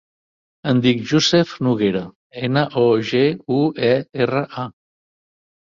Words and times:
Em 0.71 0.79
dic 0.85 1.03
Yousef 1.11 1.51
Noguera: 1.67 2.03
ena, 2.49 2.65
o, 2.85 2.89
ge, 3.11 3.25
u, 3.61 3.61
e, 3.93 3.97
erra, 4.27 4.45
a. 4.67 4.71